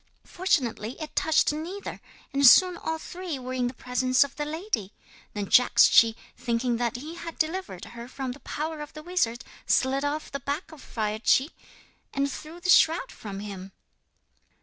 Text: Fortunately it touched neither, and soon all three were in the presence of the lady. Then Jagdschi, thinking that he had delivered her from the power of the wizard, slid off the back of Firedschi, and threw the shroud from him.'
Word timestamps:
Fortunately 0.25 0.99
it 0.99 1.15
touched 1.15 1.53
neither, 1.53 2.01
and 2.33 2.43
soon 2.43 2.75
all 2.75 2.97
three 2.97 3.37
were 3.37 3.53
in 3.53 3.67
the 3.67 3.73
presence 3.75 4.23
of 4.23 4.35
the 4.35 4.45
lady. 4.45 4.93
Then 5.35 5.45
Jagdschi, 5.45 6.15
thinking 6.35 6.77
that 6.77 6.95
he 6.95 7.13
had 7.13 7.37
delivered 7.37 7.85
her 7.85 8.07
from 8.07 8.31
the 8.31 8.39
power 8.39 8.81
of 8.81 8.93
the 8.93 9.03
wizard, 9.03 9.43
slid 9.67 10.03
off 10.03 10.31
the 10.31 10.39
back 10.39 10.71
of 10.71 10.81
Firedschi, 10.81 11.51
and 12.15 12.31
threw 12.31 12.59
the 12.59 12.71
shroud 12.71 13.11
from 13.11 13.41
him.' 13.41 13.73